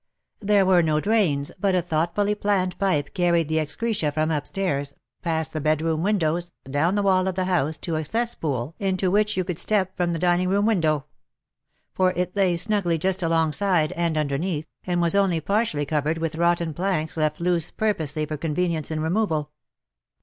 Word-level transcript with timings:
There 0.39 0.65
were 0.65 0.81
no 0.81 0.99
drains, 0.99 1.51
but 1.59 1.75
a 1.75 1.81
thoughtfully 1.83 2.33
planned 2.33 2.75
pipe 2.79 3.13
carried 3.13 3.49
the 3.49 3.59
excreta 3.59 4.11
from 4.11 4.31
upstairs, 4.31 4.95
past 5.21 5.53
the 5.53 5.61
bedroom 5.61 6.01
windows, 6.01 6.51
down 6.67 6.95
the 6.95 7.03
wall 7.03 7.27
of 7.27 7.35
the 7.35 7.45
house 7.45 7.77
to 7.77 7.97
a 7.97 8.03
cesspool 8.03 8.73
into 8.79 9.11
which 9.11 9.37
you 9.37 9.43
could 9.43 9.59
step 9.59 9.95
from 9.95 10.11
the 10.11 10.17
dining 10.17 10.49
room 10.49 10.65
window. 10.65 11.05
For 11.93 12.13
it 12.13 12.35
lay 12.35 12.57
snugly 12.57 12.97
just 12.97 13.21
alongside 13.21 13.91
and 13.91 14.17
underneath, 14.17 14.65
and 14.85 15.03
was 15.03 15.13
only 15.13 15.39
partially 15.39 15.85
covered 15.85 16.17
with 16.17 16.33
rotten 16.35 16.73
planks 16.73 17.15
left 17.15 17.39
loose 17.39 17.69
purposely 17.69 18.25
for 18.25 18.37
convenience 18.37 18.89
in 18.89 19.01
removal. 19.01 19.51